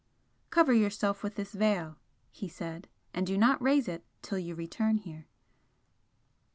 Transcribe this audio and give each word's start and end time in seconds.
"Cover 0.49 0.73
yourself 0.73 1.21
with 1.21 1.35
this 1.35 1.51
veil," 1.53 1.95
he 2.31 2.47
said 2.49 2.87
"and 3.13 3.27
do 3.27 3.37
not 3.37 3.61
raise 3.61 3.87
it 3.87 4.03
till 4.23 4.39
you 4.39 4.55
return 4.55 4.97
here." 4.97 5.27